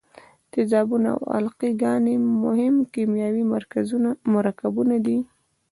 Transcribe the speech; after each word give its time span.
تیزابونه 0.51 1.09
او 1.17 1.23
القلي 1.37 1.71
ګانې 1.81 2.15
مهم 2.43 2.75
کیمیاوي 2.93 3.43
مرکبونه 4.35 4.95
دي. 5.05 5.17